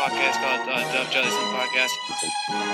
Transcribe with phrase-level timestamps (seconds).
[0.00, 1.92] podcast called uh, Dub Jellison Podcast.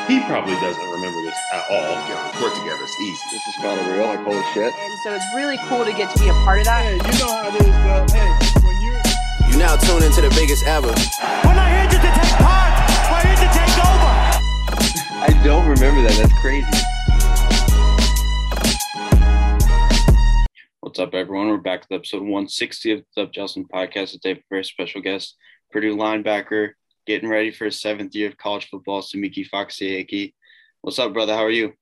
[0.07, 1.99] He probably doesn't remember this at all.
[2.07, 2.79] Get a report together.
[2.85, 3.19] It's easy.
[3.33, 4.07] This is kind of real.
[4.07, 4.73] Like, holy shit.
[4.73, 6.87] And so it's really cool to get to be a part of that.
[6.87, 8.07] Hey, you know how it is, bro.
[8.15, 8.31] Hey,
[8.63, 8.95] when you
[9.51, 10.87] You now tune into the biggest ever.
[10.87, 12.71] We're not here just to take part.
[13.11, 14.15] We're here to take over.
[15.27, 16.15] I don't remember that.
[16.15, 16.71] That's crazy.
[20.79, 21.49] What's up, everyone?
[21.49, 24.13] We're back with episode 160 of the Dub Jellison podcast.
[24.13, 25.35] Today, for a very special guest,
[25.73, 26.75] Purdue linebacker,
[27.07, 30.35] getting ready for his seventh year of college football, Semisi Fakasiieiki.
[30.83, 31.35] What's up, brother?
[31.35, 31.73] How are you?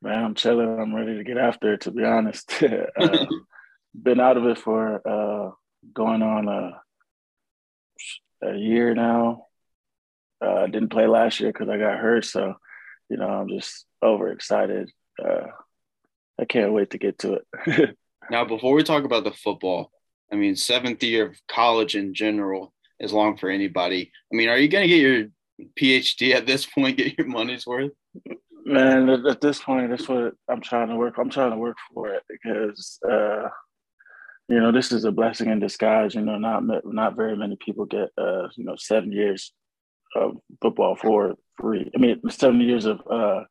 [0.00, 0.80] Man, I'm chilling.
[0.80, 2.62] I'm ready to get after it, to be honest.
[2.62, 3.26] uh,
[3.94, 5.50] been out of it for uh,
[5.94, 6.80] going on a,
[8.46, 9.46] a year now.
[10.40, 12.24] Uh, didn't play last year because I got hurt.
[12.24, 12.54] So,
[13.08, 14.90] you know, I'm just overexcited.
[15.22, 15.48] Uh,
[16.40, 17.96] I can't wait to get to it.
[18.30, 19.90] Now, before we talk about the football,
[20.32, 22.71] I mean, seventh year of college in general
[23.02, 24.10] is long for anybody.
[24.32, 25.26] I mean, are you going to get your
[25.78, 27.92] PhD at this point, get your money's worth?
[28.64, 31.16] Man, at, at this point, that's what I'm trying to work.
[31.18, 33.48] I'm trying to work for it because, uh,
[34.48, 36.14] you know, this is a blessing in disguise.
[36.14, 39.52] You know, not not very many people get, uh, you know, seven years
[40.14, 41.90] of football for free.
[41.94, 43.44] I mean, seven years of uh,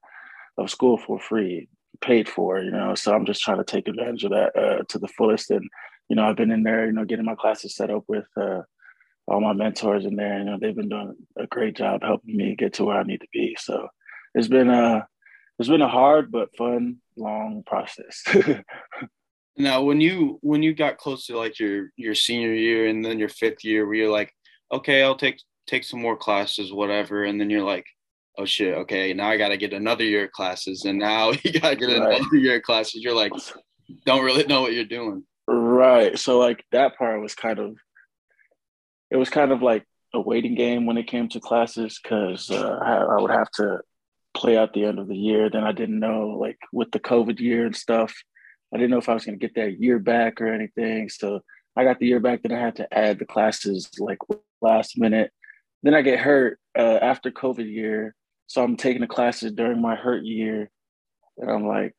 [0.58, 1.67] of school for free,
[1.99, 2.59] paid for.
[2.59, 5.52] You know, so I'm just trying to take advantage of that uh, to the fullest.
[5.52, 5.67] And
[6.08, 8.61] you know, I've been in there, you know, getting my classes set up with uh,
[9.27, 10.39] all my mentors in there.
[10.39, 13.22] You know, they've been doing a great job helping me get to where I need
[13.22, 13.55] to be.
[13.59, 13.88] So
[14.36, 15.08] it's been a
[15.59, 18.23] it's been a hard but fun long process.
[19.58, 23.19] Now, when you when you got close to like your your senior year and then
[23.19, 24.33] your fifth year, where you're like,
[24.72, 27.86] okay, I'll take take some more classes, whatever, and then you're like,
[28.38, 31.52] oh shit, okay, now I got to get another year of classes, and now you
[31.59, 32.19] got to get Right.
[32.19, 33.03] another year of classes.
[33.03, 33.33] You're like,
[34.05, 35.23] don't really know what you're doing.
[35.47, 36.17] Right.
[36.17, 37.75] So like that part was kind of
[39.12, 42.80] it was kind of like a waiting game when it came to classes because uh,
[42.81, 43.81] I, I would have to
[44.34, 45.50] play out the end of the year.
[45.50, 48.14] Then I didn't know like with the COVID year and stuff,
[48.73, 51.10] I didn't know if I was going to get that year back or anything.
[51.10, 51.42] So
[51.76, 52.42] I got the year back.
[52.42, 54.20] Then I had to add the classes like
[54.61, 55.32] last minute.
[55.83, 58.16] Then I get hurt uh, after COVID year,
[58.48, 60.70] so I'm taking the classes during my hurt year,
[61.38, 61.95] and I'm like,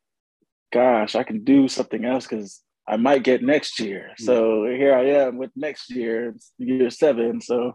[0.73, 4.11] gosh, I can do something else because I might get next year.
[4.19, 7.41] So here I am with next year, year seven.
[7.41, 7.75] So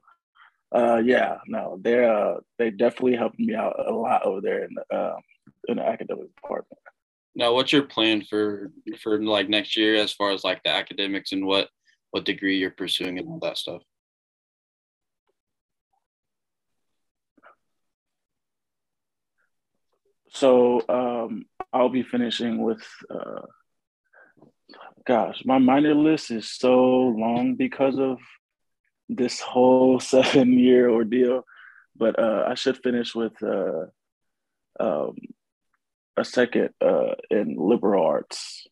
[0.72, 4.76] uh, yeah, no, they uh, they definitely helped me out a lot over there in
[4.76, 5.22] the um,
[5.70, 6.80] in the academic department.
[7.34, 11.32] Now, what's your plan for for like next year as far as like the academics
[11.32, 11.68] and what
[12.12, 13.82] what degree you're pursuing and all that stuff?
[20.30, 23.42] So um, I'll be finishing with, uh,
[25.08, 26.76] gosh, my minor list is so
[27.18, 28.20] long because of
[29.08, 31.44] this whole seven year ordeal,
[31.96, 33.86] but uh, I should finish with uh,
[34.80, 35.16] um,
[36.18, 38.68] a second uh, in liberal arts.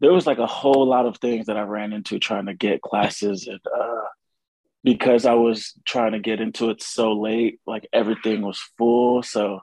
[0.00, 2.82] There was like a whole lot of things that I ran into trying to get
[2.82, 4.08] classes and uh,
[4.82, 9.22] because I was trying to get into it so late, like everything was full.
[9.22, 9.60] So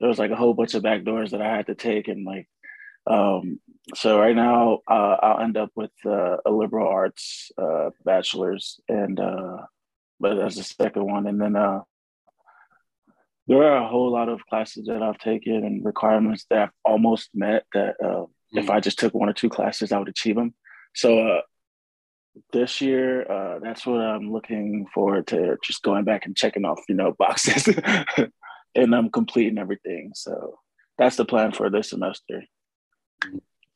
[0.00, 2.24] there was like a whole bunch of back doors that I had to take, and
[2.24, 2.48] like,
[3.08, 3.60] um,
[3.94, 9.18] so right now uh, I'll end up with uh, a liberal arts uh, bachelor's, and
[9.18, 9.58] uh,
[10.20, 11.80] but that's the second one, and then uh,
[13.48, 17.30] there are a whole lot of classes that I've taken and requirements that I've almost
[17.34, 20.54] met that uh, if I just took one or two classes, I would achieve them.
[20.94, 21.40] So uh,
[22.52, 26.80] this year, uh, that's what I'm looking forward to, just going back and checking off,
[26.88, 27.68] you know, boxes.
[28.74, 30.12] and I'm completing everything.
[30.14, 30.58] So
[30.98, 32.42] that's the plan for this semester.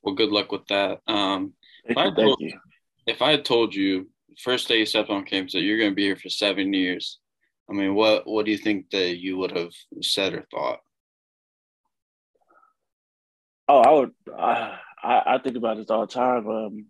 [0.02, 1.00] Well, good luck with that.
[1.06, 1.54] Um,
[1.86, 2.58] Thank I told- you.
[3.06, 4.08] if I had told you
[4.38, 7.18] first day you stepped on campus that you're going to be here for seven years,
[7.70, 10.80] I mean, what what do you think that you would have said or thought?
[13.68, 14.10] Oh, I would.
[14.36, 16.48] I, I I think about this all the time.
[16.48, 16.86] Um,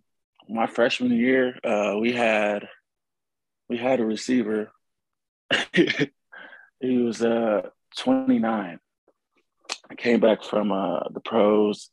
[0.49, 2.69] my freshman year, uh, we had
[3.69, 4.73] we had a receiver.
[5.73, 7.69] he was uh
[7.99, 8.79] 29.
[9.91, 11.91] I came back from uh the pros,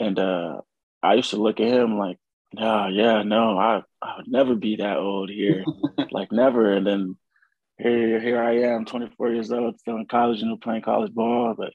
[0.00, 0.60] and uh,
[1.02, 2.18] I used to look at him like,
[2.58, 5.64] oh yeah, no, I I would never be that old here,
[6.10, 6.72] like never.
[6.72, 7.16] And then
[7.78, 11.54] here here I am, 24 years old, still in college, you know, playing college ball,
[11.56, 11.72] but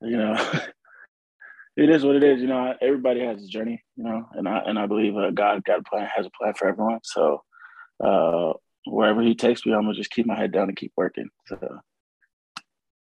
[0.00, 0.36] you know.
[1.76, 2.40] it is what it is.
[2.40, 3.82] You know, everybody has a journey.
[3.96, 6.54] You know, and I and I believe uh, God got a plan, has a plan
[6.54, 7.00] for everyone.
[7.02, 7.42] So
[8.02, 8.52] uh,
[8.86, 11.28] wherever He takes me, I'm gonna just keep my head down and keep working.
[11.46, 11.80] So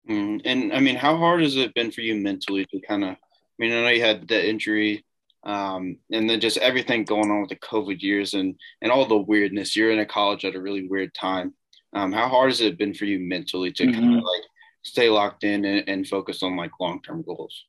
[0.08, 3.16] Mm, and I mean, how hard has it been for you mentally to kind of?
[3.58, 5.04] I mean, I know you had the injury,
[5.44, 9.16] um, and then just everything going on with the COVID years and and all the
[9.16, 9.74] weirdness.
[9.76, 11.54] You're in a college at a really weird time.
[11.92, 14.18] Um, how hard has it been for you mentally to kind Mhm.
[14.18, 14.42] of like
[14.82, 17.64] stay locked in and, and focus on like long term goals?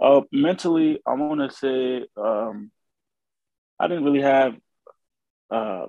[0.00, 2.70] Uh, mentally, I want to say um,
[3.78, 4.56] I didn't really have
[5.50, 5.86] uh,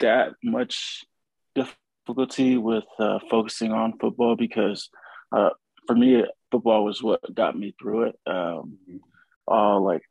[0.00, 1.04] that much
[1.54, 4.88] difficulty with uh, focusing on football because
[5.32, 5.50] uh,
[5.86, 8.16] for me, football was what got me through it.
[8.26, 8.78] Um,
[9.46, 10.02] all like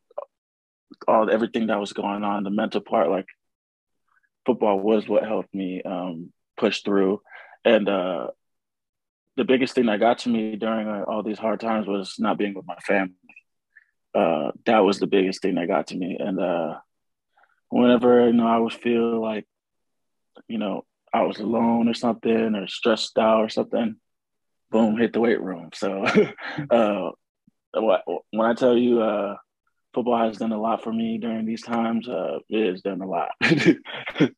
[1.07, 3.25] all everything that was going on, the mental part, like
[4.45, 7.21] football was what helped me um, push through.
[7.65, 8.27] And uh,
[9.37, 12.37] the biggest thing that got to me during uh, all these hard times was not
[12.37, 13.13] being with my family.
[14.13, 16.17] Uh, that was the biggest thing that got to me.
[16.19, 16.75] And uh,
[17.69, 19.47] whenever you know I would feel like,
[20.47, 23.95] you know, I was alone or something, or stressed out or something,
[24.73, 25.69] boom, hit the weight room.
[25.73, 26.03] So,
[26.69, 27.11] uh,
[27.73, 29.37] when I tell you, uh,
[29.93, 33.07] football has done a lot for me during these times, uh, it has done a
[33.07, 33.29] lot.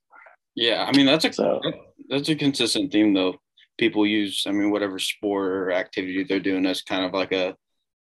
[0.56, 1.62] Yeah, I mean that's a so,
[2.10, 3.36] that's a consistent theme though.
[3.78, 7.56] People use, I mean, whatever sport or activity they're doing as kind of like a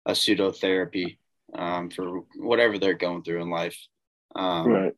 [0.06, 1.18] a pseudo therapy
[1.56, 3.78] um, for whatever they're going through in life.
[4.36, 4.94] Um, right.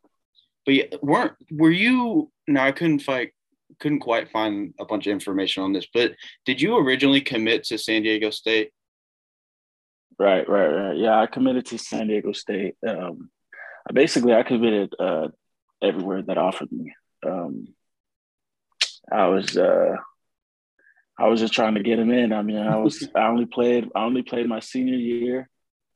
[0.66, 2.30] But yeah, weren't were you?
[2.48, 3.32] No, I couldn't fight.
[3.80, 6.14] Couldn't quite find a bunch of information on this, but
[6.46, 8.72] did you originally commit to San Diego State?
[10.18, 10.98] Right, right, right.
[10.98, 12.76] Yeah, I committed to San Diego State.
[12.88, 13.30] Um,
[13.94, 15.28] basically, I committed uh,
[15.82, 16.94] everywhere that offered me.
[17.26, 17.68] Um,
[19.12, 19.96] I was, uh,
[21.20, 22.32] I was just trying to get him in.
[22.32, 25.50] I mean, I was, I only played, I only played my senior year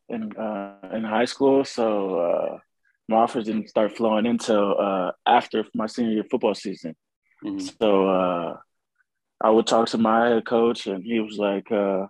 [0.10, 2.58] in uh, in high school, so uh,
[3.08, 6.96] my offers didn't start flowing until uh, after my senior year football season.
[7.44, 7.78] Mhm.
[7.80, 8.58] So uh,
[9.42, 12.08] I would talk to my head coach, and he was like, uh,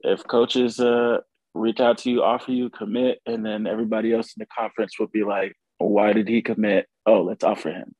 [0.00, 1.18] "If coaches uh,
[1.54, 5.10] reach out to you, offer you, commit, and then everybody else in the conference would
[5.12, 6.86] be like, why did he commit?
[7.06, 7.94] Oh, let's offer him."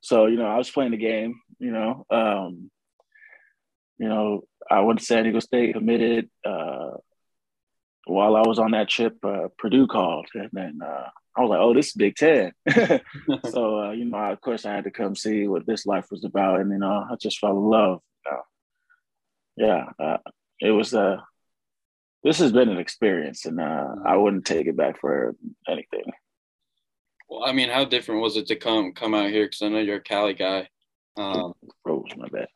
[0.00, 1.40] So you know, I was playing the game.
[1.58, 2.70] You know, um,
[3.98, 6.28] you know, I went to San Diego State, committed.
[6.44, 6.92] Uh,
[8.06, 11.60] while I was on that trip, uh, Purdue called, and then uh, I was like,
[11.60, 12.52] "Oh, this is Big Ten.
[13.50, 16.24] so uh, you know, of course, I had to come see what this life was
[16.24, 18.00] about, and you know, I just fell in love.
[19.56, 20.18] Yeah, uh,
[20.60, 20.94] it was.
[20.94, 21.18] Uh,
[22.22, 25.36] this has been an experience, and uh, I wouldn't take it back for
[25.68, 26.04] anything.
[27.28, 29.44] Well, I mean, how different was it to come come out here?
[29.44, 30.68] Because I know you're a Cali guy.
[31.16, 31.54] Um,
[31.84, 32.48] Rose, my bad.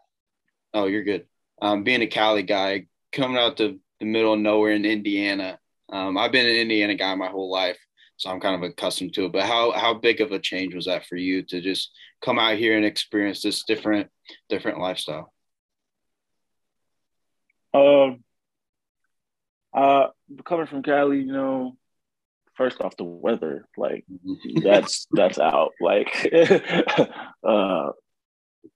[0.75, 1.27] oh, you're good.
[1.63, 5.59] Um, being a Cali guy, coming out to the middle of nowhere in Indiana.
[5.91, 7.79] Um, I've been an Indiana guy my whole life,
[8.17, 9.33] so I'm kind of accustomed to it.
[9.33, 11.91] But how how big of a change was that for you to just
[12.23, 14.09] come out here and experience this different
[14.49, 15.33] different lifestyle?
[17.75, 18.25] Um,
[19.73, 20.09] uh,
[20.45, 21.77] coming from Cali, you know,
[22.55, 24.05] first off the weather, like
[24.63, 25.73] that's that's out.
[25.81, 26.29] Like,
[27.47, 27.91] uh,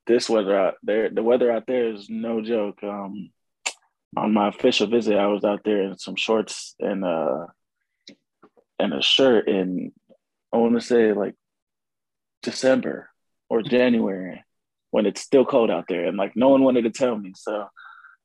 [0.06, 2.82] this weather out there, the weather out there is no joke.
[2.82, 3.30] Um,
[4.16, 7.46] on my official visit, I was out there in some shorts and uh
[8.78, 9.92] and a shirt in
[10.52, 11.34] I want to say like
[12.42, 13.08] December
[13.48, 14.42] or January
[14.90, 17.32] when it's still cold out there, and like no one wanted to tell me.
[17.34, 17.66] So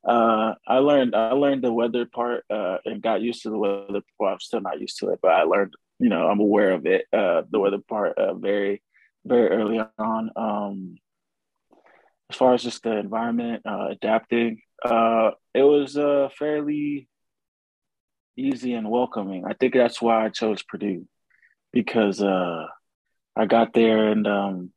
[0.07, 4.01] uh, I learned I learned the weather part uh, and got used to the weather.
[4.19, 5.73] Well, I'm still not used to it, but I learned.
[5.99, 7.05] You know, I'm aware of it.
[7.11, 8.83] Uh, the weather part uh, very
[9.25, 10.31] very early on.
[10.35, 10.97] Um,
[12.29, 17.07] as far as just the environment, uh, adapting, uh, it was uh, fairly
[18.37, 19.43] easy and welcoming.
[19.43, 21.07] I think that's why I chose Purdue
[21.73, 22.67] because uh,
[23.35, 24.71] I got there and um,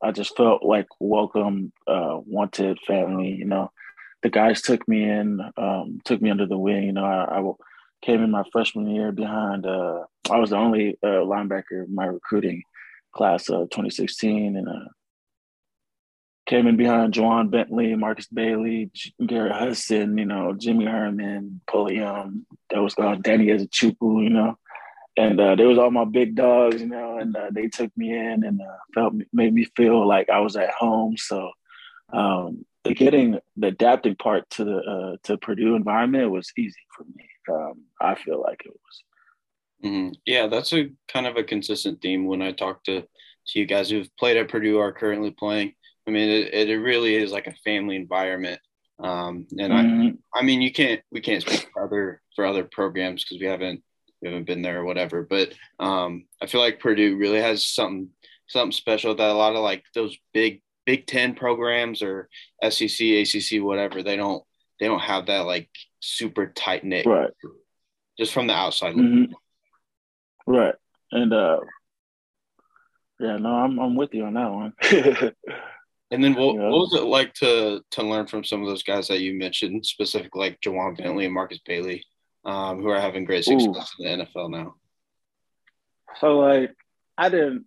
[0.00, 3.30] I just felt like welcome, uh, wanted family.
[3.30, 3.72] You know,
[4.22, 6.84] the guys took me in, um, took me under the wing.
[6.84, 7.52] You know, I, I
[8.00, 9.66] came in my freshman year behind.
[9.66, 12.62] Uh, I was the only uh, linebacker in my recruiting
[13.12, 14.88] class of 2016, and uh,
[16.50, 18.90] came in behind Ja'Whaun Bentley, Markus Bailey,
[19.24, 24.58] Garrett Hudson, you know, Jimmy Herman, Pulliam, that was uh, Danny Ezechukwu, you know.
[25.16, 28.12] And uh, there was all my big dogs, you know, and uh, they took me
[28.12, 31.16] in and uh, felt made me feel like I was at home.
[31.16, 31.52] So
[32.12, 37.04] um, the getting the adapting part to the uh, to Purdue environment was easy for
[37.14, 37.28] me.
[37.48, 39.04] Um, I feel like it was.
[39.84, 40.14] Mhm.
[40.26, 43.90] Yeah, that's a kind of a consistent theme when I talk to to you guys
[43.90, 45.74] who've played at Purdue or are currently playing.
[46.06, 48.60] I mean, it, it really is like a family environment.
[48.98, 50.18] Um, and I, Mhm.
[50.34, 53.82] I mean, you can't we can't speak for other for other programs because we haven't
[54.20, 55.22] we haven't been there or whatever.
[55.22, 58.10] But um, I feel like Purdue really has something
[58.48, 62.28] something special that a lot of like those big Big Ten programs or
[62.68, 64.42] SEC, ACC, whatever they don't
[64.80, 65.68] they don't have that like
[66.00, 67.30] super tight knit Right.
[68.18, 68.94] just from the outside.
[68.96, 69.28] Mhm.
[70.46, 70.74] Right.
[71.12, 71.60] And uh
[73.18, 74.72] yeah, no, I'm I'm with you on that one.
[76.12, 79.08] And then what, what was it like to to learn from some of those guys
[79.08, 82.04] that you mentioned, specifically like Ja'Whaun Bentley and Markus Bailey,
[82.44, 83.60] um, who are having great Ooh.
[83.60, 84.74] success in the NFL now?
[86.18, 86.74] so like
[87.16, 87.66] I didn't,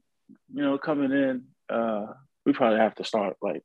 [0.53, 2.07] you know, coming in, uh,
[2.45, 3.63] we probably have to start like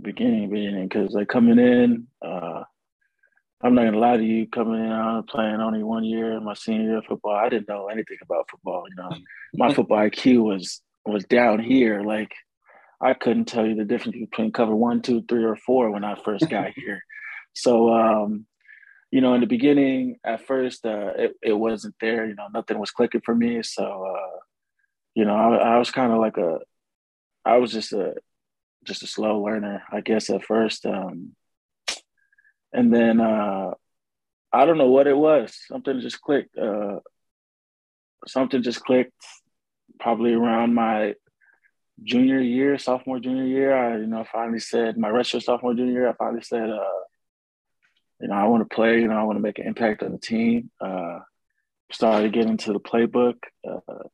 [0.00, 2.62] beginning, beginning, because like coming in, uh,
[3.60, 6.82] I'm not gonna lie to you, coming in, I'm playing only one year, my senior
[6.82, 7.34] year of football.
[7.34, 8.84] I didn't know anything about football.
[8.88, 9.16] You know,
[9.54, 12.02] my football IQ was was down here.
[12.02, 12.32] Like
[13.00, 16.16] I couldn't tell you the difference between cover one, two, three, or four when I
[16.16, 17.02] first got here.
[17.52, 18.46] So, um,
[19.10, 22.26] you know, in the beginning, at first, uh, it, it wasn't there.
[22.26, 23.62] You know, nothing was clicking for me.
[23.62, 24.38] So, uh,
[25.14, 26.58] you know, I, I was kind of like a,
[27.44, 28.14] I was just a,
[28.84, 30.84] just a slow learner, I guess, at first.
[30.84, 31.34] Um,
[32.72, 33.72] and then uh,
[34.52, 35.56] I don't know what it was.
[35.68, 36.56] Something just clicked.
[36.56, 37.00] Uh,
[38.26, 39.12] something just clicked.
[39.98, 41.14] Probably around my
[42.02, 46.08] junior year, sophomore, junior year, I, you know, finally said my redshirt sophomore, junior year,
[46.08, 47.00] I finally said, uh,
[48.20, 50.12] you know, I want to play, you know, I want to make an impact on
[50.12, 50.70] the team.
[50.80, 51.20] Uh,
[51.90, 53.36] started getting into the playbook.
[53.66, 54.04] Uh,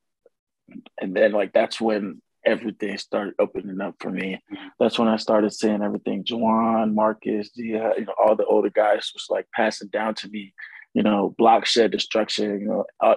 [1.00, 4.43] and then, like, that's when everything started opening up for me.
[4.79, 6.25] That's when I started seeing everything.
[6.25, 10.53] Ja'Whaun, Markus, Dia, you know, all the older guys was like passing down to me,
[10.93, 13.17] you know, block shed destruction, you know, uh,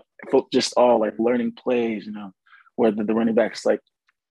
[0.52, 2.32] just all like learning plays, you know,
[2.76, 3.82] whether the running back's like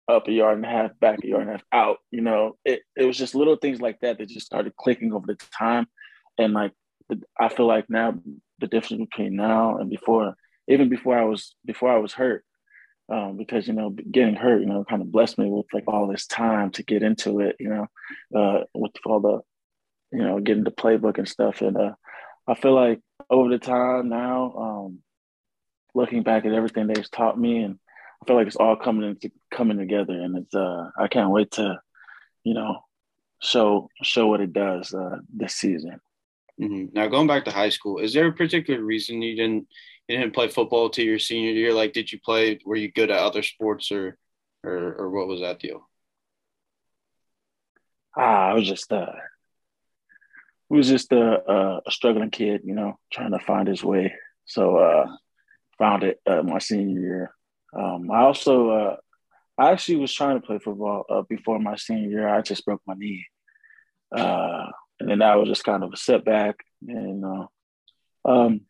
[0.09, 1.97] up a yard and a half, back a yard and a half, out.
[2.11, 5.27] You know, it, it was just little things like that that just started clicking over
[5.27, 5.87] the time.
[6.37, 6.71] And like,
[7.39, 8.15] I feel like now
[8.59, 10.35] the difference between now and before,
[10.67, 12.43] even before I was before I was hurt,
[13.11, 16.07] um, because you know getting hurt, you know, kind of blessed me with like all
[16.07, 17.55] this time to get into it.
[17.59, 17.87] You know,
[18.39, 21.61] uh, with all the, you know, getting the playbook and stuff.
[21.61, 21.93] And uh,
[22.47, 22.99] I feel like
[23.29, 24.99] over the time now, um,
[25.95, 27.79] looking back at everything they've taught me and
[28.21, 31.51] I feel like it's all coming into coming together, and it's uh I can't wait
[31.51, 31.79] to,
[32.43, 32.79] you know,
[33.41, 35.99] show show what it does uh, this season.
[36.59, 39.67] hmm Now going back to high school, is there a particular reason you didn't
[40.07, 41.73] you didn't play football to your senior year?
[41.73, 42.59] Like, did you play?
[42.65, 44.17] Were you good at other sports, or
[44.63, 45.87] or or what was that deal?
[48.15, 49.11] Ah, I was just uh,
[50.71, 54.13] I was just a, a, a struggling kid, you know, trying to find his way.
[54.45, 55.07] So uh,
[55.77, 57.35] found it uh, my senior year.
[57.73, 58.95] Um, I also uh,
[59.57, 62.27] I actually was trying to play football uh, before my senior year.
[62.29, 63.25] I just broke my knee,
[64.15, 64.67] uh,
[64.99, 66.57] and then that was just kind of a setback.
[66.87, 67.47] And uh,
[68.25, 68.61] um,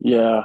[0.00, 0.44] yeah,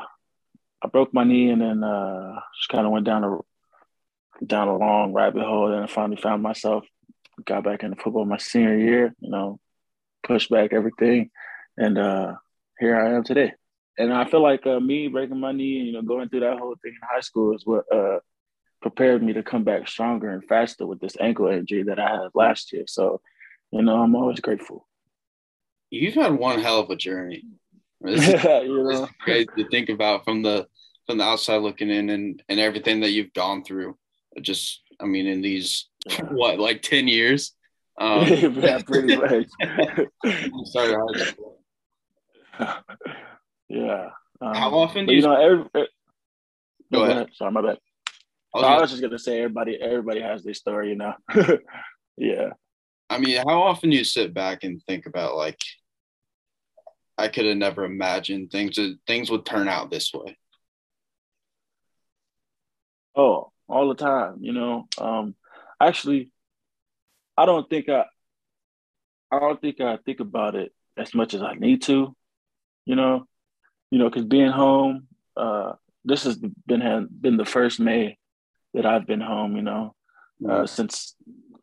[0.82, 4.78] I broke my knee, and then uh, just kind of went down a down a
[4.78, 5.74] long rabbit hole.
[5.74, 6.86] And I finally found myself,
[7.44, 9.16] got back into football my senior year.
[9.20, 9.60] You know,
[10.24, 11.32] pushed back everything,
[11.78, 12.34] and uh,
[12.80, 13.54] here I am today.
[13.98, 16.60] And I feel like uh, me breaking my knee and you know going through that
[16.60, 18.20] whole thing in high school is what uh,
[18.82, 22.30] prepared me to come back stronger and faster with this ankle injury that I had
[22.36, 22.84] last year.
[22.88, 23.20] So,
[23.72, 24.88] you know, I'm always grateful.
[25.90, 27.44] You've had one hell of a journey.
[28.02, 30.68] This is, you this is crazy to think about from the
[31.08, 33.98] from the outside looking in, and and everything that you've gone through.
[34.42, 35.88] Just, I mean, in these
[36.30, 37.54] what like ten years.
[38.00, 39.48] Um, yeah, pretty much.
[40.92, 41.62] high school.
[43.70, 44.10] Yeah.
[44.42, 45.86] Um, How often do you you- know, every, Go
[46.92, 47.18] go ahead.
[47.18, 47.30] ahead.
[47.34, 47.78] Sorry, my bad.
[48.54, 51.14] I I was was just gonna say everybody everybody has their story, you know.
[52.18, 52.50] yeah.
[53.10, 55.60] I mean, how often do you sit back and think about like,
[57.18, 60.38] I could have never imagined things things would turn out this way.
[63.16, 64.88] Oh, all the time, you know.
[65.00, 65.36] Um
[65.82, 66.30] actually
[67.38, 68.06] I don't think I
[69.32, 72.16] I don't think I think about it as much as I need to,
[72.86, 73.28] you know.
[73.96, 75.74] You know, because being home, uh
[76.04, 78.18] this has been been the first May
[78.74, 79.96] that I've been home, you know,
[80.50, 81.16] uh, since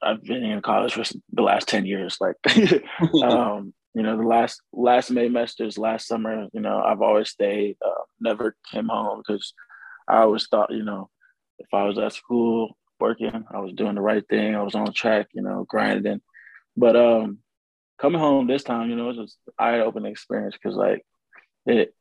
[0.02, 2.16] I've been in college for the last 10 years.
[2.20, 2.36] Like
[3.22, 7.76] um, you know, the last last May semesters, last summer, you know, I've always stayed,
[7.84, 9.52] uh, never came home because
[10.08, 11.10] I always thought, you know,
[11.58, 14.92] if I was at school working, I was doing the right thing, I was on
[14.94, 16.22] track, you know, grinding.
[16.76, 17.38] But um,
[17.98, 21.04] coming home this time, you know, it was an eye opening experience because like
[21.66, 21.94] it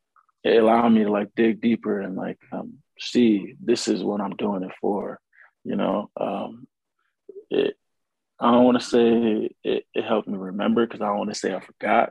[0.43, 4.35] it allowed me to like dig deeper and like um, see this is what I'm
[4.35, 5.19] doing it for,
[5.63, 6.09] you know.
[6.19, 6.67] Um,
[7.49, 7.75] it
[8.39, 11.39] I don't want to say it, it helped me remember because I don't want to
[11.39, 12.09] say I forgot,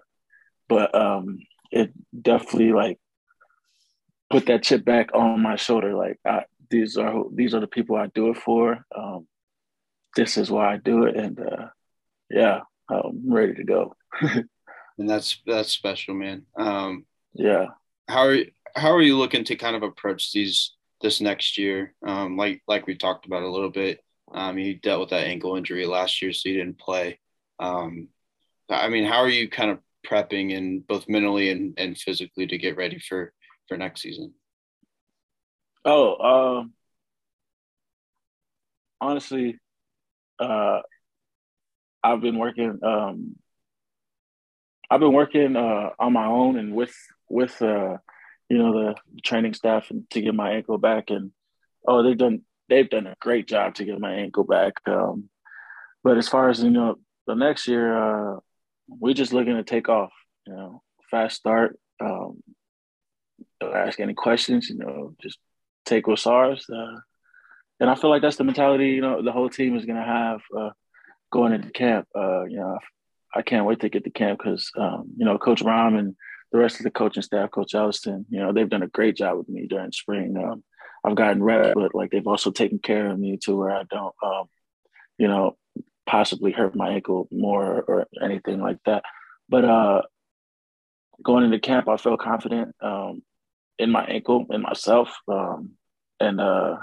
[0.68, 1.40] but um,
[1.72, 2.98] it definitely like
[4.30, 5.94] put that chip back on my shoulder.
[5.94, 8.84] Like I, these are these are the people I do it for.
[8.96, 9.26] Um,
[10.16, 11.66] this is why I do it, and uh,
[12.30, 13.96] yeah, I'm ready to go.
[14.20, 16.46] and that's that's special, man.
[16.56, 17.66] Um, Yeah.
[18.10, 18.38] How are
[18.76, 21.94] how are you looking to kind of approach these this next year.
[22.06, 24.00] Um, like like we talked about a little bit.
[24.32, 27.18] Um, he dealt with that ankle injury last year, so you didn't play.
[27.58, 28.08] Um,
[28.68, 32.58] I mean, how are you kind of prepping and both mentally and, and physically to
[32.58, 33.32] get ready for
[33.68, 34.34] for next season?
[35.84, 36.72] Oh, um,
[39.00, 39.58] honestly,
[40.38, 40.80] uh,
[42.02, 42.78] I've been working.
[42.82, 43.36] Um,
[44.90, 46.94] I've been working uh, on my own and with
[47.30, 47.96] with uh,
[48.48, 48.94] you know the
[49.24, 51.10] training staff and to get my ankle back.
[51.10, 51.30] And
[51.86, 54.74] oh, they've done they've done a great job to get my ankle back.
[54.86, 55.30] Um,
[56.02, 56.96] but as far as you know,
[57.26, 58.40] the next year, uh,
[58.88, 60.12] we're just looking to take off.
[60.46, 61.78] You know, fast start.
[62.00, 62.42] Um,
[63.62, 64.68] ask any questions.
[64.68, 65.38] You know, just
[65.86, 66.66] take what's ours.
[66.68, 67.00] Uh,
[67.78, 68.90] and I feel like that's the mentality.
[68.90, 70.70] You know, the whole team is going to have uh,
[71.30, 72.08] going into camp.
[72.14, 72.78] Uh, you know,
[73.34, 76.16] I can't wait to get to camp because um, you know Coach Brohm and
[76.52, 79.38] the rest of the coaching staff, Coach Elliston, you know, they've done a great job
[79.38, 80.36] with me during spring.
[80.36, 80.64] Um,
[81.04, 84.14] I've gotten rep, but like they've also taken care of me to where I don't,
[84.22, 84.48] um,
[85.16, 85.56] you know,
[86.06, 89.04] possibly hurt my ankle more or anything like that.
[89.48, 90.02] But uh,
[91.22, 93.22] going into camp, I felt confident um,
[93.78, 95.70] in my ankle, in myself, um,
[96.18, 96.76] and uh,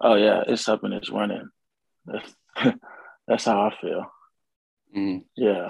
[0.00, 1.48] oh yeah, it's up and it's running.
[2.04, 2.34] That's,
[3.28, 4.06] that's how I feel.
[4.96, 5.24] Mm.
[5.36, 5.68] Yeah.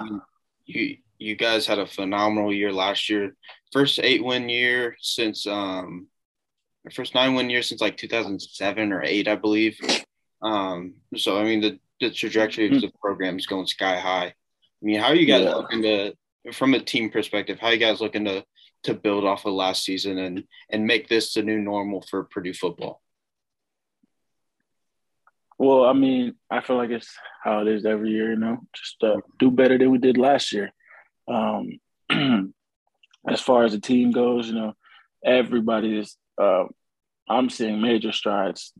[0.65, 3.35] You you guys had a phenomenal year last year.
[3.71, 6.07] First eight win year since um
[6.93, 9.79] first nine win year since like 2007 or 8 I believe.
[10.41, 14.27] Um so I mean the the trajectory of the program is going sky high.
[14.27, 14.33] I
[14.85, 15.55] mean, how are you guys Yeah.
[15.55, 16.13] looking to
[16.53, 18.45] from a team perspective, how are you guys looking to
[18.83, 22.53] to build off of last season and and make this the new normal for Purdue
[22.53, 23.01] football?
[25.57, 27.11] Well, I mean, I feel like it's
[27.43, 30.53] how it is every year, you know, just uh, do better than we did last
[30.53, 30.71] year.
[31.27, 31.79] Um,
[33.27, 34.73] as far as the team goes, you know,
[35.23, 36.65] everybody is, uh,
[37.29, 38.73] I'm seeing major strides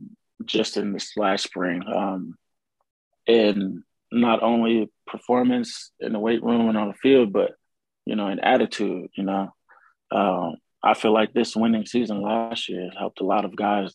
[0.44, 1.82] just in this last spring.
[1.86, 2.36] Um,
[3.26, 7.52] in not only performance in the weight room and on the field, but,
[8.06, 9.52] you know, in attitude, you know.
[10.10, 13.92] Um, I feel like this winning season last year helped a lot of guys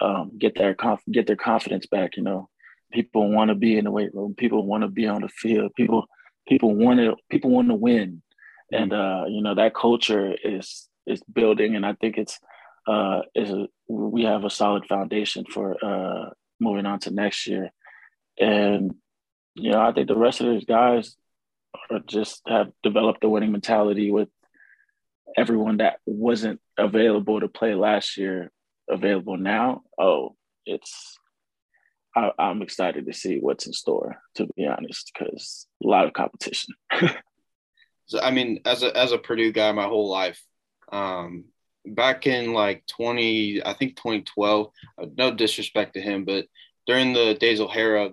[0.00, 2.16] um, get their conf- get their confidence back.
[2.16, 2.48] You know,
[2.92, 4.34] people want to be in the weight room.
[4.34, 5.74] People want to be on the field.
[5.74, 6.06] People
[6.48, 8.22] people want to people want to win,
[8.72, 11.76] and uh, you know that culture is is building.
[11.76, 12.38] And I think it's
[12.86, 16.30] uh, is a, we have a solid foundation for uh,
[16.60, 17.70] moving on to next year.
[18.38, 18.94] And
[19.54, 21.16] you know, I think the rest of those guys
[21.90, 24.28] are just have developed a winning mentality with
[25.36, 28.50] everyone that wasn't available to play last year
[28.88, 29.82] available now.
[29.98, 31.18] Oh, it's
[32.16, 34.16] I, I'm excited to see what's in store.
[34.36, 36.74] To be honest, because a lot of competition.
[38.06, 40.40] So I mean, as a as a Purdue guy, my whole life,
[40.92, 41.46] um,
[41.84, 44.70] back in like twenty, I think twenty twelve.
[45.16, 46.46] No disrespect to him, but
[46.86, 48.12] during the Days O'Hara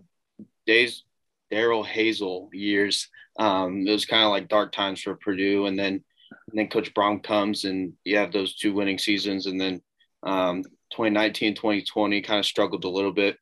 [0.66, 1.04] days,
[1.52, 6.04] Darrell Hazell years, um, it was kind of like dark times for Purdue, and then
[6.50, 9.82] and then Coach Brohm comes, and you have those two winning seasons, and then
[10.24, 13.38] um, 2019, 2020 kind of struggled a little bit,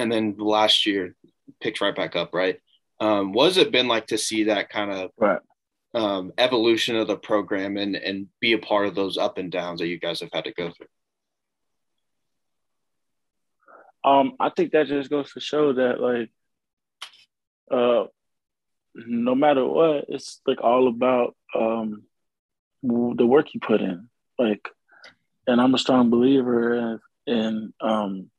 [0.00, 1.14] and then last year
[1.60, 2.58] picked right back up, right?
[3.00, 5.40] Um, what has it been like to see that kind of Right.
[5.94, 9.80] um, evolution of the program and and be a part of those up and downs
[9.80, 10.86] that you guys have had to go through?
[14.02, 16.30] Um, I think that just goes to show that like
[17.70, 18.06] uh
[18.94, 22.04] no matter what, it's like all about um
[22.82, 24.08] the work you put in.
[24.38, 24.66] Like
[25.46, 27.00] and I'm a strong believer in,
[27.34, 28.30] in um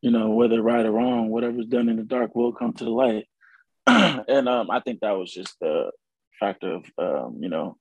[0.00, 2.90] you know, whether right or wrong, whatever's done in the dark will come to the
[2.90, 3.26] light.
[3.86, 5.90] and um I think that was just the
[6.38, 7.76] factor of um, you know,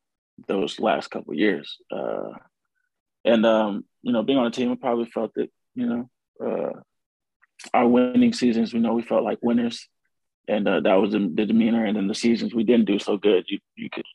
[0.48, 1.78] those last couple of years.
[1.92, 2.32] Uh
[3.26, 6.10] and um, you know, being on the team I probably felt that, you know,
[6.44, 6.80] uh
[7.74, 9.88] our winning seasons, we know we felt like winners,
[10.48, 11.86] and uh, that was the, the demeanor.
[11.86, 14.06] And then the seasons we didn't do so good, you you could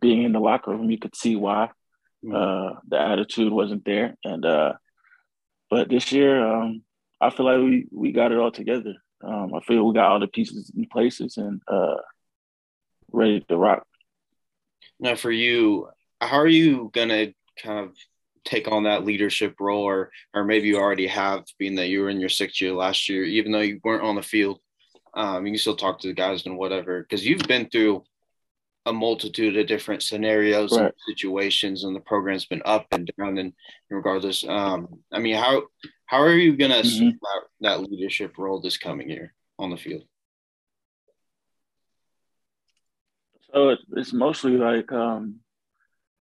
[0.00, 1.64] being in the locker room, you could see why
[2.34, 4.16] uh, the attitude wasn't there.
[4.24, 4.72] And uh,
[5.68, 6.82] but this year, um,
[7.20, 8.94] I feel like we we got it all together.
[9.22, 11.96] Um, I feel we got all the pieces in places and uh,
[13.12, 13.86] ready to rock.
[14.98, 15.88] Now, for you,
[16.20, 17.96] how are you gonna kind of
[18.44, 22.10] take on that leadership role, or or maybe you already have, being that you were
[22.10, 24.58] in your sixth year last year, even though you weren't on the field,
[25.14, 28.02] um, you can still talk to the guys and whatever, because you've been through
[28.86, 33.38] a multitude of different scenarios and situations, and the program's been up and down.
[33.38, 33.52] And
[33.90, 35.64] regardless, um, I mean, how
[36.06, 40.04] how are you gonna assume that, that leadership role this coming year on the field?
[43.52, 45.40] So it's, it's mostly like, um,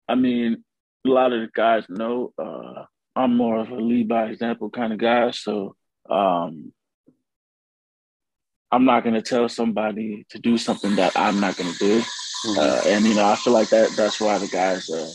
[0.07, 0.63] I mean,
[1.05, 4.93] a lot of the guys know uh, I'm more of a lead by example kind
[4.93, 5.31] of guy.
[5.31, 5.75] So
[6.09, 6.71] um,
[8.71, 12.03] I'm not going to tell somebody to do something that I'm not going to do.
[12.45, 12.59] Mm-hmm.
[12.59, 15.09] Uh, and you know, I feel like that that's why the guys uh,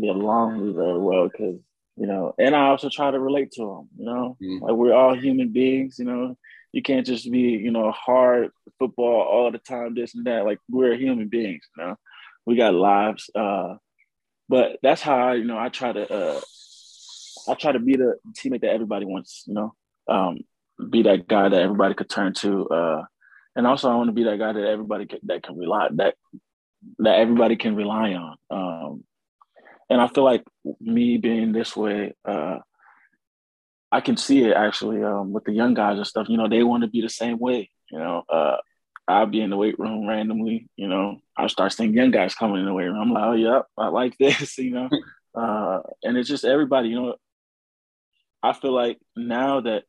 [0.00, 1.58] get along very well because
[1.96, 3.88] you know, and I also try to relate to them.
[3.98, 4.60] You know, Mhm.
[4.62, 5.98] like we're all human beings.
[5.98, 6.36] You know,
[6.72, 10.44] you can't just be you know hard football all the time, this and that.
[10.44, 11.68] Like we're human beings.
[11.76, 11.96] You know,
[12.46, 13.28] we got lives.
[13.34, 13.76] Uh,
[14.48, 16.40] but that's how I, you know I try to uh,
[17.48, 19.44] I try to be the teammate that everybody wants.
[19.46, 19.74] You know,
[20.08, 20.38] um,
[20.88, 22.68] be that guy that everybody could turn to.
[22.68, 23.04] Uh,
[23.56, 26.14] and also, I want to be that guy that everybody can, that can rely that
[26.98, 28.36] that everybody can rely on.
[28.50, 29.04] Um,
[29.88, 30.44] and I feel like
[30.80, 32.58] me being this way, uh,
[33.92, 36.28] I can see it actually um, with the young guys and stuff.
[36.28, 37.70] You know, they want to be the same way.
[37.90, 38.58] You know, uh,
[39.08, 40.68] I'll be in the weight room randomly.
[40.76, 43.00] You know, I start seeing young guys coming in the weight room.
[43.00, 44.58] I'm like, oh yeah, I like this.
[44.58, 44.88] You know,
[45.34, 46.90] uh, and it's just everybody.
[46.90, 47.14] You know,
[48.42, 49.84] I feel like now that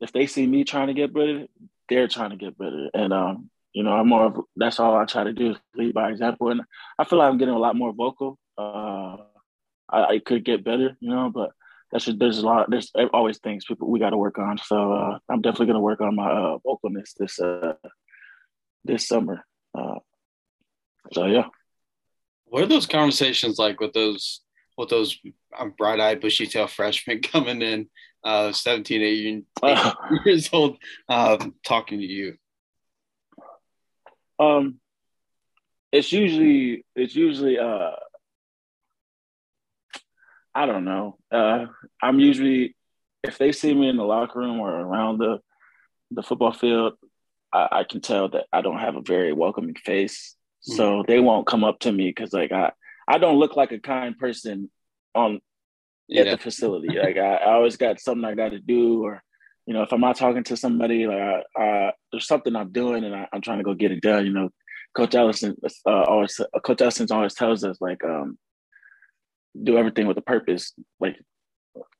[0.00, 1.46] if they see me trying to get better,
[1.88, 2.90] they're trying to get better.
[2.92, 5.92] And um, you know, I'm more of that's all I try to do is lead
[5.92, 6.50] by example.
[6.50, 6.62] And
[6.98, 8.38] I feel like I'm getting a lot more vocal.
[8.56, 9.18] Uh,
[9.90, 11.50] I, I could get better, you know, but
[11.92, 14.56] that's just there's a lot there's always things people we got to work on.
[14.56, 17.74] So uh, I'm definitely gonna work on my uh, vocalness this uh,
[18.82, 19.44] this summer.
[19.74, 19.98] Uh,
[21.12, 21.48] so yeah.
[22.46, 24.40] What are those conversations like with those
[24.78, 25.18] with those
[25.58, 27.90] um, bright-eyed, bushy-tailed freshmen coming in,
[28.24, 29.92] uh, 17, 18, 18
[30.24, 30.78] years old,
[31.10, 32.38] um, talking to you?
[34.38, 34.80] Um,
[35.92, 37.92] it's usually it's usually uh,
[40.54, 41.18] I don't know.
[41.30, 41.66] Uh,
[42.02, 42.74] I'm usually
[43.22, 45.38] if they see me in the locker room or around the
[46.10, 46.94] the football field,
[47.52, 50.34] I, I can tell that I don't have a very welcoming face.
[50.60, 52.72] So they won't come up to me because like I
[53.06, 54.70] I don't look like a kind person
[55.14, 55.40] on
[56.14, 56.88] at the facility.
[56.98, 59.22] Like I, I always got something I got to do, or
[59.66, 63.04] you know, if I'm not talking to somebody, like I, I, there's something I'm doing
[63.04, 64.24] and I, I'm trying to go get it done.
[64.24, 64.50] You know,
[64.94, 68.38] Coach Ellison uh, always, Coach Ellison always tells us like, um,
[69.62, 70.72] do everything with a purpose.
[71.00, 71.16] Like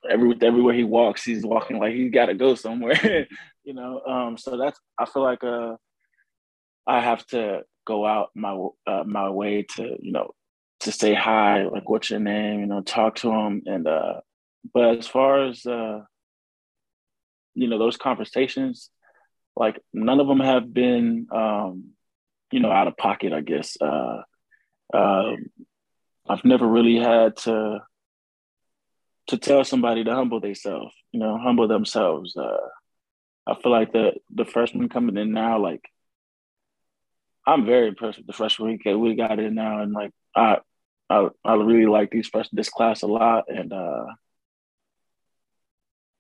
[0.09, 3.27] every everywhere he walks, he's walking like he's got to go somewhere.
[3.65, 5.77] you know, um, so that's I feel like uh,
[6.87, 8.53] I have to go out my
[8.87, 10.33] uh, my way to you know
[10.81, 14.21] to say hi, like what's your name, you know, talk to him, and uh,
[14.73, 16.01] but as far as uh,
[17.57, 18.90] you know, those conversations,
[19.57, 21.92] like none of them have been, um,
[22.53, 23.33] you know, out of pocket.
[23.33, 24.23] I guess uh,
[24.95, 25.47] um,
[26.29, 27.81] I've never really had to
[29.29, 32.37] to tell somebody to humble themselves, you know, humble themselves.
[32.37, 32.69] Uh,
[33.47, 35.85] I feel like the the freshmen coming in now, like
[37.47, 40.59] I'm very impressed with the freshman that we got in now, and like I
[41.09, 44.07] I, I really like these fresh this class a lot, and uh,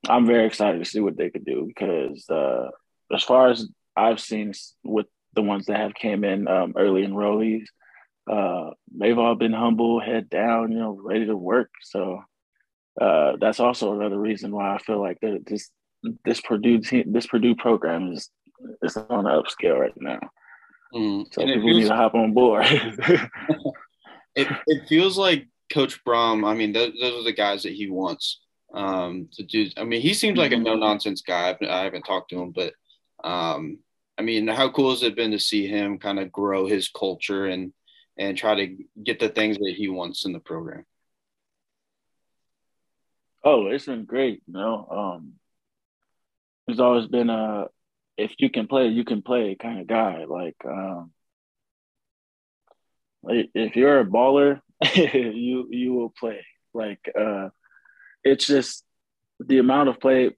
[0.08, 2.70] I'm very excited to see what they could do because uh,
[3.12, 3.66] as far as
[3.96, 4.52] I've seen
[4.84, 7.64] with the ones that have came in um, early enrollees,
[8.30, 11.70] uh, they've all been humble, head down, you know, ready to work.
[11.82, 12.22] So
[13.00, 15.70] uh, that's also another reason why I feel like this
[16.24, 18.30] this Purdue team, this Purdue program is
[18.82, 20.20] is on the upscale right now.
[20.94, 21.26] Mm.
[21.32, 22.64] So And people need to hop on board.
[24.34, 26.48] it, it feels like Coach Brohm.
[26.48, 28.40] I mean, those, those are the guys that he wants
[28.74, 29.68] um, to do.
[29.76, 30.64] I mean, he seems like a Mhm.
[30.64, 31.50] no nonsense guy.
[31.50, 32.74] I've, I haven't talked to him, but
[33.24, 33.78] um,
[34.18, 37.46] I mean, how cool has it been to see him kind of grow his culture
[37.46, 37.72] and
[38.18, 40.86] and try to get the things that he wants in the program?
[43.44, 44.42] Oh, it's been great.
[44.46, 45.32] You know, um,
[46.66, 47.68] he's always been a
[48.16, 50.24] if you can play, you can play kind of guy.
[50.24, 51.12] Like, um,
[53.22, 54.60] like, if you're a baller,
[54.94, 56.44] you you will play.
[56.72, 57.50] Like, uh,
[58.26, 58.84] it's just
[59.38, 60.30] the amount of play,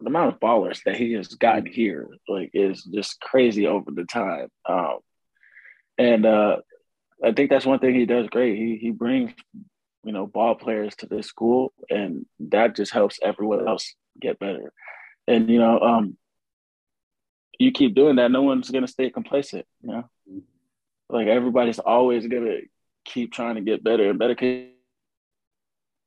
[0.00, 4.04] the amount of ballers that he has gotten here, like, is just crazy over the
[4.04, 4.48] time.
[4.68, 4.98] Um,
[5.98, 6.56] and uh,
[7.24, 8.56] I think that's one thing he does great.
[8.56, 9.32] He he brings
[10.04, 14.72] you know ball players to this school, and that just helps everyone else get better.
[15.26, 16.16] And you know, um,
[17.58, 19.66] you keep doing that, no one's gonna stay complacent.
[19.82, 20.10] You know,
[21.08, 22.58] like everybody's always gonna
[23.04, 24.71] keep trying to get better and better.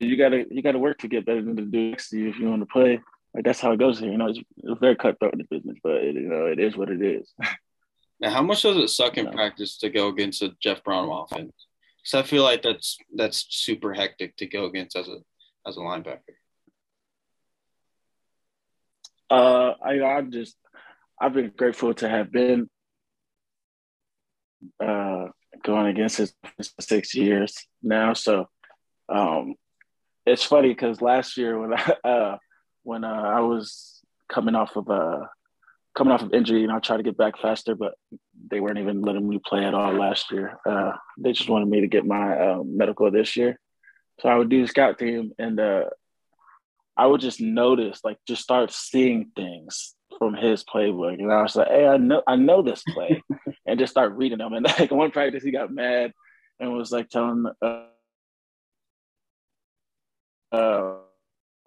[0.06, 2.38] You gotta you gotta work to get better than to do next to you if
[2.40, 3.00] you want to play.
[3.34, 4.12] Like that's how it goes here.
[4.12, 6.76] You know, it's, it's very cutthroat in the business, but it, you know, it is
[6.78, 7.34] what it is.
[8.22, 9.32] Now, how much does it suck in Yeah.
[9.34, 11.52] practice to go against a Jeff Brohm offense?
[11.98, 15.18] Because I feel like that's that's super hectic to go against as a
[15.68, 16.20] as a linebacker.
[19.30, 20.56] Uh, I I'm just
[21.20, 22.70] I've been grateful to have been
[24.84, 25.26] uh
[25.64, 28.14] going against his for six years now.
[28.14, 28.48] So
[29.10, 29.56] um
[30.26, 32.38] it's funny because last year when I uh,
[32.84, 35.26] when uh, I was coming off of uh,
[35.96, 37.94] coming off of injury, and I tried to get back faster, but
[38.50, 40.58] they weren't even letting me play at all last year.
[40.66, 43.60] Uh, they just wanted me to get my uh, medical this year,
[44.20, 45.86] so I would do the scout team, and uh,
[46.98, 51.56] I would just notice, like, just start seeing things from his playbook, and I was
[51.56, 53.24] like, "Hey, I know, I know this play,"
[53.66, 54.54] and just start reading them.
[54.54, 56.14] And like one practice, he got mad
[56.60, 57.46] and was like telling.
[57.62, 57.86] Uh,
[60.56, 60.96] uh,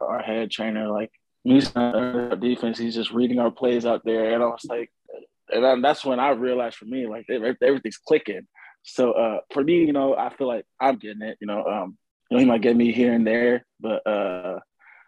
[0.01, 1.11] our head trainer, like
[1.45, 2.79] he's not defense.
[2.79, 4.91] He's just reading our plays out there, and I was like,
[5.51, 8.47] and then that's when I realized for me, like everything's clicking.
[8.83, 11.39] So uh, for me, you know, I feel like I'm getting it.
[11.41, 11.99] You know, um,
[12.31, 14.61] you know, he might get me here and there, but uh,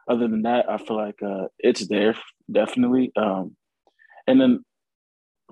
[0.09, 2.15] other than that, I feel like uh, it's there
[2.51, 3.13] definitely.
[3.17, 3.57] Um,
[4.27, 4.65] and then,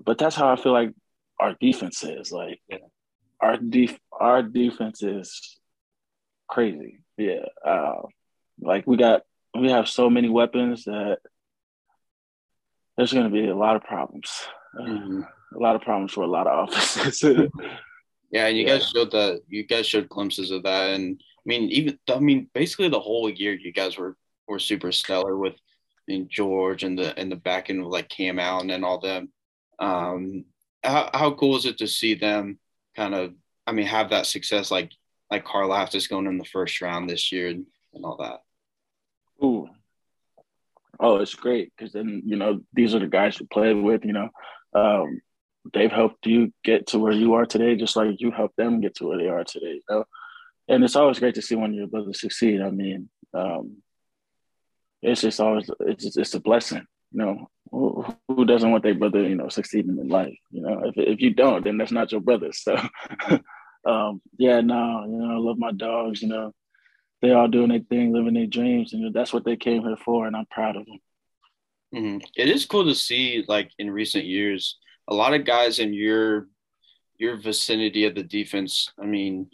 [0.04, 0.92] but that's how I feel like
[1.40, 2.32] our defense is.
[2.32, 2.78] Like yeah.
[3.40, 5.58] our def our defense is
[6.48, 7.00] crazy.
[7.16, 7.46] Yeah.
[7.64, 8.02] Uh,
[8.60, 9.22] like we got
[9.58, 11.18] we have so many weapons that
[12.96, 14.30] there's going to be a lot of problems.
[14.78, 15.20] Uh, mm-hmm.
[15.56, 17.22] A lot of problems for a lot of offenses.
[18.30, 18.78] yeah, and you yeah.
[18.78, 19.40] guys showed that.
[19.48, 23.30] You guys showed glimpses of that, and I mean, even I mean, basically the whole
[23.30, 24.16] year, you guys were
[24.46, 28.08] were super stellar with I mean, George and the and the back end of like
[28.08, 29.32] Cam Allen and all them.
[29.78, 30.44] Um,
[30.82, 32.58] how how cool is it to see them
[32.96, 33.32] kind of?
[33.66, 34.92] I mean, have that success like
[35.30, 38.40] like Karlaftis going in the first round this year and, and all that.
[39.42, 39.68] Ooh.
[41.00, 44.04] Oh, it's great because then you know these are the guys you played with.
[44.04, 44.28] You know,
[44.74, 45.20] um,
[45.72, 48.96] they've helped you get to where you are today, just like you helped them get
[48.96, 49.74] to where they are today.
[49.74, 50.04] You know,
[50.68, 52.60] and it's always great to see one of your brothers succeed.
[52.60, 53.76] I mean, um,
[55.02, 56.86] it's just always it's just, it's a blessing.
[57.12, 60.36] You know, who, who, doesn't want their brother you know succeeding in life?
[60.50, 62.52] You know, if if you don't, then that's not your brother.
[62.52, 62.76] So,
[63.86, 66.22] um, yeah, no, you know, I love my dogs.
[66.22, 66.54] You know,
[67.20, 70.26] they all doing their thing, living their dreams, and that's what they came here for,
[70.26, 70.98] and I'm proud of them.
[71.94, 72.18] Mm-hmm.
[72.36, 74.78] It is cool to see, like in recent years,
[75.08, 76.48] a lot of guys in your
[77.16, 78.92] your vicinity of the defense.
[79.00, 79.50] I mean,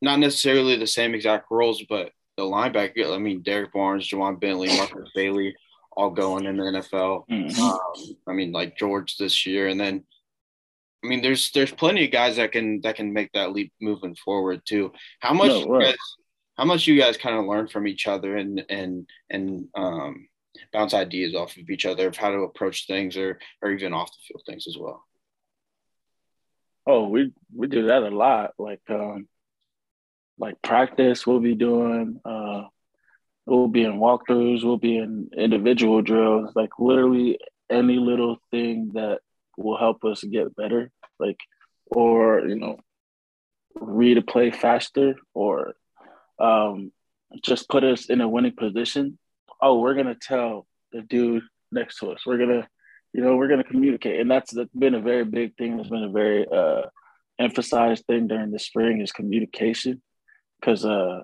[0.00, 3.12] not necessarily the same exact roles, but the linebacker.
[3.12, 5.56] I mean, Derrick Barnes, Ja'Whaun Bentley, Markus Bailey,
[5.96, 7.24] all going in the NFL.
[7.28, 7.60] Mm-hmm.
[7.60, 10.04] Um, I mean, like George this year, and then
[11.04, 14.14] I mean, there's there's plenty of guys that can that can make that leap moving
[14.14, 14.92] forward too.
[15.20, 15.86] How much no, right.
[15.86, 15.96] guys,
[16.62, 20.28] how much you guys kind of learn from each other and and and um,
[20.72, 24.12] bounce ideas off of each other of how to approach things or or even off
[24.12, 25.02] the field things as well.
[26.86, 28.52] Oh, we we do that a lot.
[28.58, 29.26] Like um,
[30.38, 32.20] like practice, we'll be doing.
[32.24, 32.66] Uh,
[33.44, 34.62] we'll be in walkthroughs.
[34.62, 36.52] We'll be in individual drills.
[36.54, 39.18] Like literally any little thing that
[39.56, 40.92] will help us get better.
[41.18, 41.40] Like
[41.86, 42.78] or you know
[43.74, 45.74] read a play faster or
[46.38, 46.92] um,
[47.42, 49.18] just put us in a winning position,
[49.60, 52.26] oh, we're gonna tell the dude next to us.
[52.26, 52.68] We're gonna,
[53.12, 55.78] you know, we're gonna communicate, and that's, that's been a very big thing.
[55.78, 56.82] It's been a very uh,
[57.38, 60.02] emphasized thing during the spring is communication,
[60.60, 61.20] because uh,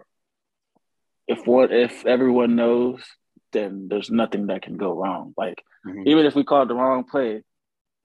[1.27, 3.03] if what if everyone knows,
[3.53, 5.35] then there's nothing that can go wrong.
[5.37, 6.07] Like mm-hmm.
[6.07, 7.43] even if we call the wrong play,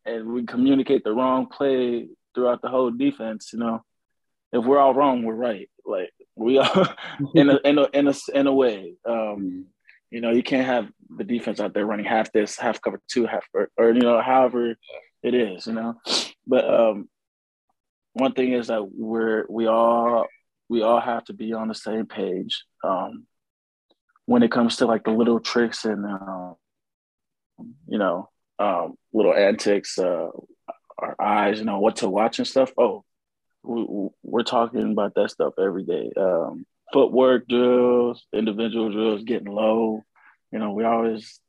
[0.05, 3.83] and we communicate the wrong play throughout the whole defense, you know,
[4.51, 5.69] if we're all wrong, we're right.
[5.85, 6.95] Like we are
[7.35, 8.95] in a in a in a in a way.
[9.07, 9.67] Um,
[10.09, 13.25] you know, you can't have the defense out there running half this, half cover two,
[13.25, 14.75] half or, or you know, however
[15.23, 15.95] it is, you know.
[16.45, 17.09] But um,
[18.13, 20.27] one thing is that we're we all
[20.69, 23.25] we all have to be on the same page um,
[24.25, 26.53] when it comes to like the little tricks and uh,
[27.87, 30.27] you know um, little antics, uh,
[30.97, 32.71] our eyes, you know what to watch and stuff.
[32.77, 33.03] Oh,
[33.63, 36.11] we, we're talking about that stuff every day.
[36.17, 40.03] Um, footwork drills, individual drills, getting low.
[40.51, 41.39] You know, we always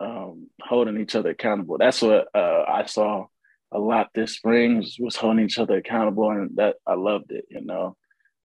[0.00, 1.78] um, holding each other accountable.
[1.78, 3.26] That's what uh, I saw
[3.72, 7.46] a lot this spring was, holding each other accountable, and that I loved it.
[7.50, 7.96] You know,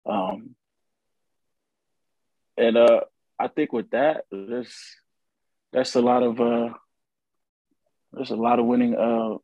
[0.06, 0.54] um,
[2.56, 3.00] and uh,
[3.38, 4.74] I think with that, there's
[5.72, 6.70] that's a lot of uh,
[8.12, 9.36] there's a lot of winning uh,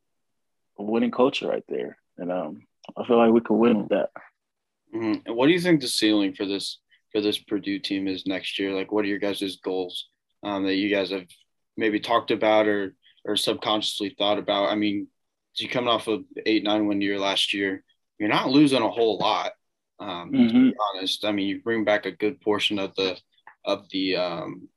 [0.78, 4.10] winning culture right there, and um, I feel like we could win that.
[4.94, 5.26] Mm-hmm.
[5.26, 6.80] And what do you think the ceiling for this
[7.12, 8.72] for this Purdue team is next year?
[8.72, 10.08] Like, what are your guys' goals
[10.42, 11.26] um, that you guys have
[11.76, 12.94] maybe talked about or
[13.24, 14.70] or subconsciously thought about?
[14.70, 15.08] I mean,
[15.56, 17.82] you coming off of eight nine win year last year,
[18.18, 19.52] you're not losing a whole lot.
[19.98, 20.46] Um, mm-hmm.
[20.46, 20.96] To be mm-hmm.
[20.96, 23.16] honest, I mean, you bring back a good portion of the
[23.64, 24.68] of the um,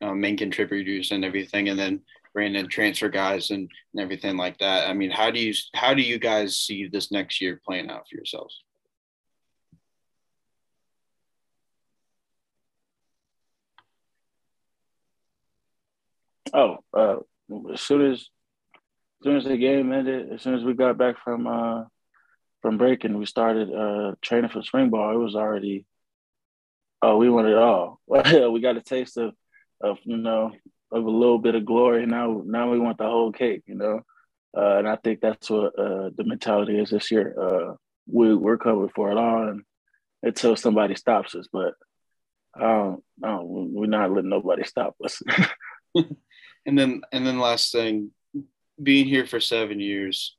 [0.00, 4.58] uh, main contributors and everything, and then bringing in transfer guys and, and everything like
[4.58, 4.88] that.
[4.88, 8.06] I mean, how do you how do you guys see this next year playing out
[8.08, 8.62] for yourselves?
[16.52, 17.16] Oh, uh,
[17.72, 21.16] as soon as as soon as the game ended, as soon as we got back
[21.22, 21.84] from uh,
[22.62, 25.86] from break and we started uh, training for spring ball, it was already
[27.02, 28.00] oh, we want it all.
[28.06, 29.34] we got a taste of
[29.80, 30.52] of you know
[30.92, 32.06] of a little bit of glory.
[32.06, 34.00] Now now we want the whole cake, you know.
[34.56, 37.34] Uh, and I think that's what uh, the mentality is this year.
[37.40, 37.74] Uh,
[38.06, 39.60] we we're coming for it all,
[40.22, 41.46] until somebody stops us.
[41.52, 41.74] But
[42.60, 45.22] um, no, we're not letting nobody stop us.
[45.94, 48.10] and then and then last thing,
[48.82, 50.36] being here for seven years,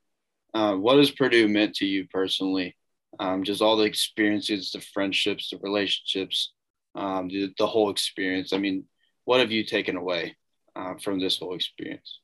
[0.53, 2.75] uh, what has Purdue meant to you personally?
[3.19, 6.53] Um, just all the experiences, the friendships, the relationships,
[6.95, 8.53] um, the, the whole experience.
[8.53, 8.85] I mean,
[9.25, 10.35] what have you taken away
[10.75, 12.19] uh, from this whole experience?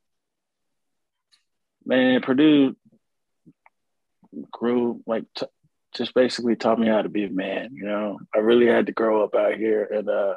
[1.86, 2.76] Man, Purdue
[4.52, 5.46] grew like t-
[5.96, 7.70] just basically taught me how to be a man.
[7.74, 10.36] You know, I really had to grow up out here, and uh,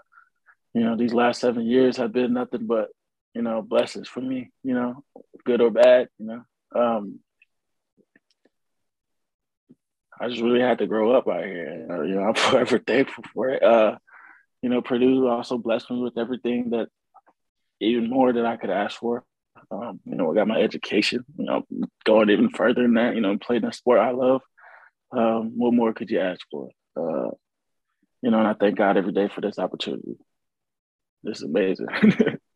[0.75, 2.88] you know, these last seven years have been nothing but
[3.35, 4.51] you know blessings for me.
[4.62, 5.05] You know,
[5.44, 6.09] good or bad.
[6.18, 6.42] You know,
[6.81, 7.20] um,
[10.20, 11.87] I just really had to grow up out here.
[12.05, 13.62] You know, I'm forever thankful for it.
[13.62, 13.96] Uh,
[14.62, 16.88] you know, Purdue also blessed me with everything that
[17.81, 19.25] even more than I could ask for.
[19.71, 21.64] Um, you know, I got my education, you know,
[22.05, 24.43] going even further than that, you know, playing a sport I love.
[25.12, 26.69] Um, what more could you ask for?
[26.97, 27.31] Uh,
[28.23, 30.16] you know, and I thank God every day for this opportunity.
[31.23, 31.87] This is amazing.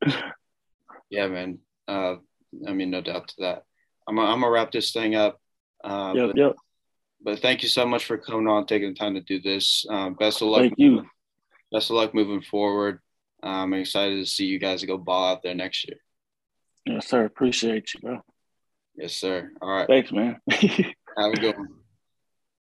[1.10, 1.58] yeah, man.
[1.86, 2.16] Uh,
[2.66, 3.62] I mean, no doubt to that.
[4.08, 5.40] I'm I'm gonna wrap this thing up.
[5.82, 6.56] Uh, yep, but, yep.
[7.22, 9.84] But thank you so much for coming on, taking the time to do this.
[9.88, 10.60] Uh, best of luck.
[10.60, 11.04] Thank you.
[11.72, 13.00] Best of luck moving forward.
[13.44, 15.98] I'm excited to see you guys go ball out there next year.
[16.86, 17.24] Yes, sir.
[17.24, 18.20] Appreciate you, bro.
[18.96, 19.50] Yes, sir.
[19.60, 19.86] All right.
[19.86, 20.40] Thanks, man.
[20.50, 21.68] Have a good one.